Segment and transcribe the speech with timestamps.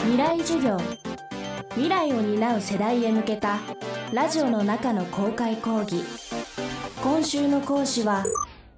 [0.00, 0.76] 未来授業。
[1.70, 3.58] 未来を担う世代へ向けた
[4.12, 6.02] ラジオの中の公開講義。
[7.02, 8.24] 今週の講師は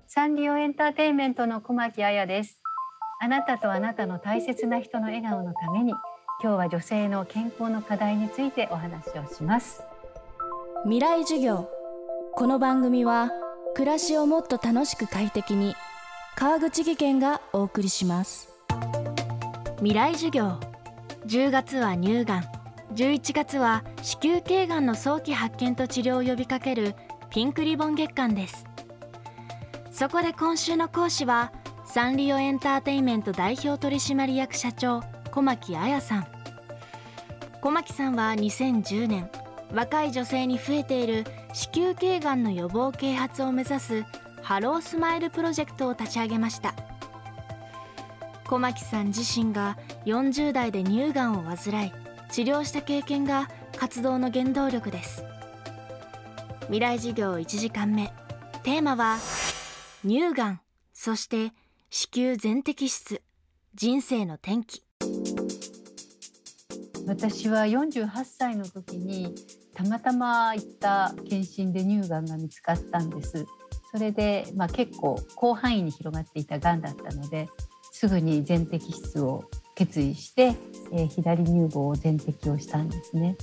[0.07, 2.61] サンリオエンターテインメントの小牧彩です。
[3.21, 5.93] あなたとあなたの大切な人の笑顔のために
[6.43, 9.83] 今日は女性の健康の課題についてお話をします。
[10.85, 11.71] 未来授業。
[12.35, 13.31] この番組は
[13.75, 15.75] 暮らしをもっと楽しく快適に
[16.37, 18.49] 川口義賢がお送りします。
[19.79, 20.70] 未来授業
[21.31, 22.45] 10月は乳がん
[22.97, 26.97] 11月は子宮頸がんの早期発見と治療を呼びかける
[27.31, 28.67] ピンクリボン月間です。
[29.93, 31.53] そこで今週の講師は
[31.85, 36.27] サンリオエンターテインメント代表取締役社長小牧彩さん。
[37.61, 39.31] 小牧さんは2010年
[39.73, 44.05] 若い女性に増えている子宮頸がんの予防啓発を目指す
[44.43, 46.75] ハロースマイルプロジェクトを立ち上げました。
[48.51, 51.93] 小巻さん自身が40代で乳がんを患い
[52.33, 55.23] 治療した経験が活動の原動力です。
[56.63, 58.13] 未来授業1時間目。
[58.65, 59.19] テーマは
[60.03, 60.61] 乳がん
[60.93, 61.53] そして
[61.91, 63.23] 子宮全摘出。
[63.77, 64.83] 人生の転機。
[67.07, 69.33] 私は48歳の時に
[69.75, 73.47] たまたま行った検診で乳がんが見つかったんです。
[73.93, 77.49] それで、まあ、結構広範囲に広がっていたがんだったので
[78.01, 80.55] すぐに全摘出を決意して、
[80.91, 83.37] えー、左乳房を全摘をしたんですね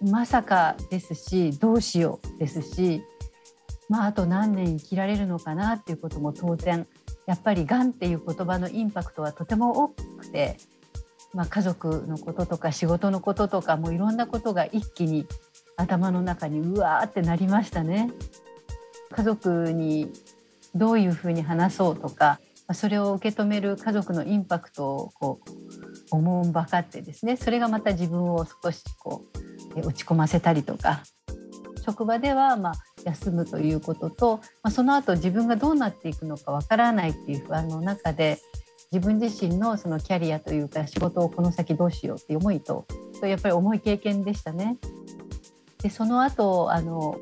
[0.00, 3.04] まさかですしどうしようですし
[3.88, 6.88] まあ、あと何年生きられるのかなっていうことも当然
[7.26, 10.56] やっぱりがんっていう言葉のインパクトはとても大きくて、
[11.32, 15.26] まあ、家族のこととか仕事のこととかもいろんなことが一気に
[15.76, 18.10] 頭の中にうわーってなりましたね。
[19.12, 20.10] 家族に
[20.74, 29.24] どういうふうに話そうとかまそれを受け止める家族のインパクトをこう思うんばかってですねそれがまた自分を少しこ
[29.76, 31.02] う落ち込ませたりとか
[31.84, 32.72] 職場ではま
[33.04, 38.38] 休むということと、ま、その後自分がどうなっていくのかわからないっていう不安の中で
[38.90, 42.86] 自分自身のそのキャリアというか仕事をこの先どうしようっていう思いと
[43.22, 44.76] やっぱり重い経験でしたね。
[45.82, 47.18] でその後あの、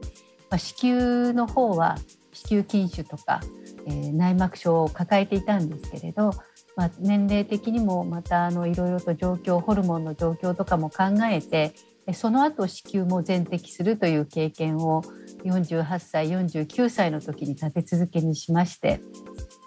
[0.51, 1.97] まあ、子宮の方は
[2.33, 3.41] 子宮筋腫とか、
[3.87, 6.31] えー、内膜症を抱えていたんですけれど、
[6.77, 11.75] まあ、年齢的にもまたいろいろと状況ホルモンの状況とかも考えて
[12.15, 15.03] その後子宮も全摘するという経験を
[15.45, 19.01] 48歳49歳の時に立て続けにしまして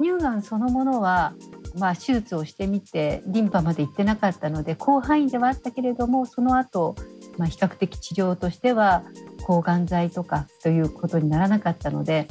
[0.02, 1.34] 乳がんそのものは、
[1.78, 6.96] まあ、手術をしてみてリンパまで行ってなかったので広範囲ではあったけれどもその後、
[7.38, 9.04] まあ比較的治療としては
[9.46, 12.28] 抗がん剤とかということにならなかったので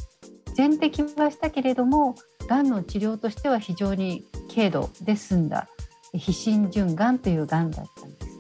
[0.55, 2.15] 全摘はしたけれども
[2.49, 5.69] がんの治療としては非常に軽度で済んだ
[6.13, 8.35] 非浸潤がんというがんだったんです。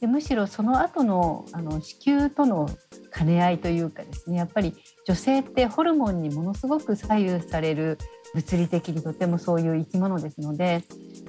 [0.00, 2.68] でむしろその後のあの子宮との
[3.14, 4.74] 兼ね合いというかですねやっぱり
[5.06, 7.98] 女性ってホルモンにものすごく左右される
[8.34, 10.82] 物理的にとてもそういう生き物ですので、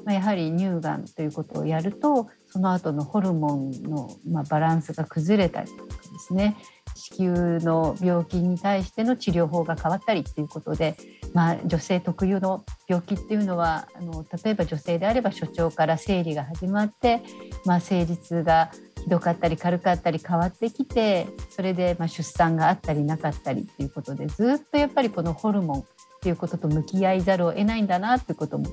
[0.06, 6.58] まあ、やはり乳がんということをやるとその後のホルモンの、まあ、バランスが崩れたりとかですね
[6.96, 10.96] 子宮の病気に対しての治療法が変わったりっていうことで、
[11.34, 17.22] まあ、女性特有の病気っていうのはあの例えば女性であれば所長から生理が始まって、
[17.66, 18.72] まあ、生理痛が
[19.04, 25.86] ひどかったり軽かったり変わってきてそれでま出産があったりなかったりっていうことでずっとやっぱりこのホルモンっ
[26.22, 28.70] ていうことと向き合いざるを得ないんだなっていうことも、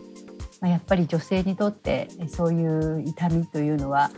[0.61, 4.11] まあ、やっぱり女性にとってそういう痛みというのは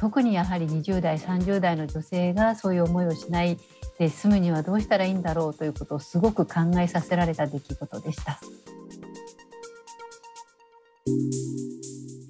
[0.00, 3.58] 特にやはり20代30代の女性がそういう思いをしない
[3.98, 8.40] で済むにはどうしたらいいんだろうということをすごく考えさせられた出来事でした。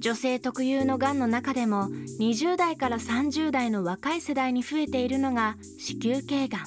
[0.00, 1.88] 女性特有のがんの中でも
[2.18, 6.60] 20代から30代の若い世代に増えているのが子宮頸がん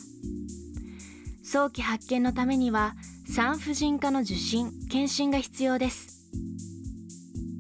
[1.44, 2.94] 早期発見のためには
[3.28, 6.13] 産婦人科の受診検診が必要です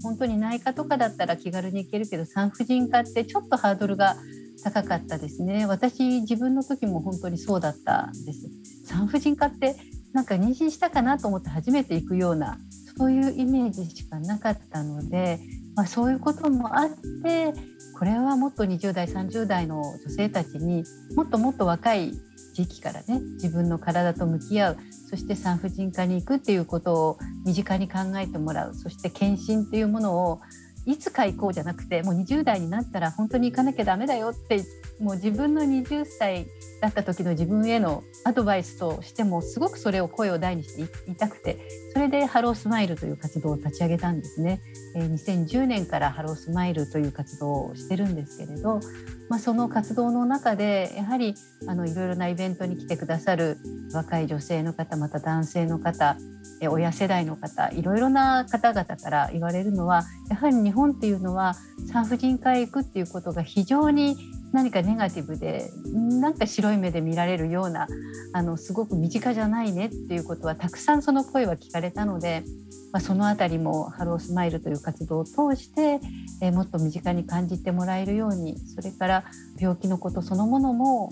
[0.03, 4.17] 本当に内科とかだったら気軽に行けるけど産婦人科ってちょっとハードルが
[4.63, 5.65] 高かったですね。
[5.65, 8.49] 私自分の時も本当にそうだったんです。
[8.85, 9.75] 産婦人科って
[10.13, 12.57] なんか妊娠したかなと思って初めて行くような
[12.97, 15.39] そういうイメージしかなかったので
[15.75, 16.89] まあ、そういうこともあっ
[17.23, 17.53] て
[17.97, 20.83] これはもっと20代30代の女性たちに
[21.15, 22.13] もっともっと若い
[22.53, 24.77] 時期からね自分の体と向き合う
[25.09, 30.41] そして産婦人科に行くっていうことを身近に考えてもらうそして検診っていうものを
[30.85, 34.63] いつか行こうじゃなくてもう20代になったら本当に行かなきゃダメだよって
[34.99, 36.47] もう自分の20歳
[36.81, 41.57] だった時の自分へのアドバイスとしてもすごくそれを声を大にして言いたくて
[41.93, 44.61] それでハロースマイルという活動を立ち上げたんですね。
[44.95, 48.79] え、2010年からハロースマイルという活動をしてるんですけれど、
[49.29, 51.35] まあ、その活動の中でやはり
[51.67, 53.57] あのいろいろなイベントに来てくださる
[53.93, 56.17] 若い女性の方また男性の方
[56.69, 61.55] 親世代の方いろいろな方々から言われるのはやはり日本っていうのは
[61.87, 64.17] 産婦人科へ行くっていうことが非常に
[64.51, 67.87] 何かネガティブでなんか白い目で見られるような
[68.33, 72.43] あのすごく身近じゃないねっていうことはたくさんその声は聞かれたので、
[72.91, 75.99] まあ、その辺りもハロースマイルという活動を通して、
[76.41, 79.23] えー、もっと身近に感じてもらえるようにそれから
[79.59, 81.09] 病気のことそのものも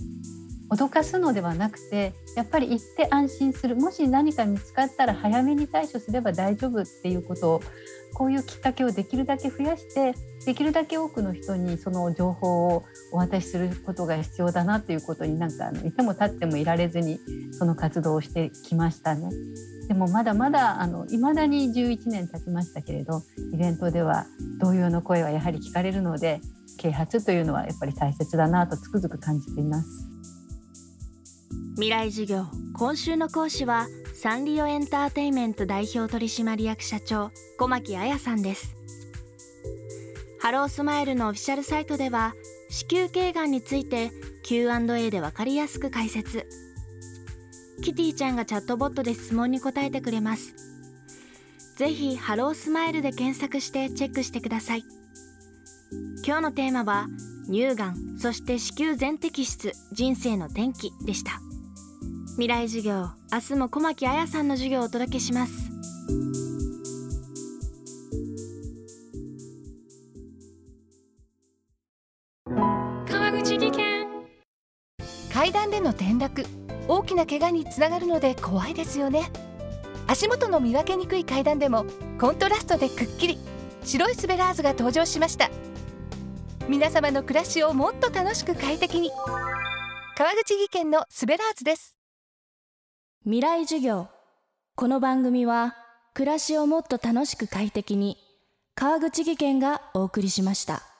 [0.71, 7.61] 脅かすのではなくてやっぱり行って安心するもし何か見つかったら早めに対処すれば大丈夫っていうことを
[8.13, 10.13] こういうきっかけをできるだけ増やして
[10.45, 17.19] できるだけ多くの人にその情報をお渡しすることが必要だなということになんかあのいても立ってもいられずに
[17.51, 19.29] その活動をしてきましたね。
[19.87, 24.25] でもまだまだあの未だに11年経ちましたけれどイベントでは
[24.59, 26.39] 同様の声はやはり聞かれるので
[26.77, 30.10] 啓発というのはやっぱり大切だなとつくづく感じています。
[31.81, 32.45] 未来授業
[32.77, 38.75] 今週の講師はサンリオエンターテイメント代表取締役社長小牧彩さんです。
[40.39, 42.35] ハロースマイルのオフィシャルサイトでは
[42.69, 44.11] 子宮頸がんについて
[44.43, 46.47] Q&A で分かりやすく解説。
[47.81, 50.53] キティちゃんがチャットボットで質問に答えてくれます。
[51.77, 54.83] ぜひハロースマイルで検索してチェックしてください。
[56.23, 57.07] 今日のテーマは
[57.47, 61.41] 乳がんそして子宮全摘出人生の転機でした。
[62.35, 65.69] 未来授業明日も小牧彩さんの授業をお届けします。
[73.05, 74.07] 川口技研。
[75.33, 76.45] 階段での転落
[76.87, 79.29] 大きな怪我につながるので怖いですよね。
[80.07, 81.85] 足元の見分けにくい階段でも
[82.19, 83.37] コントラストでくっきり
[83.83, 85.49] 白いスベラーズが登場しました。
[86.69, 89.11] 皆様の暮らしをもっと楽しく快適に。
[90.15, 92.00] 川口技研のスベラーズです。
[93.23, 94.07] 未来授業
[94.73, 95.75] この番組は
[96.15, 98.17] 暮らしをもっと楽しく快適に
[98.73, 100.90] 川口技研がお送りしました。